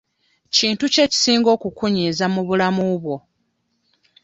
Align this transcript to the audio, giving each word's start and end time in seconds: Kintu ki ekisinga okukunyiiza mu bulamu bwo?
Kintu 0.55 0.83
ki 0.93 0.99
ekisinga 1.05 1.49
okukunyiiza 1.55 2.25
mu 2.33 2.41
bulamu 2.47 2.83
bwo? 3.01 3.15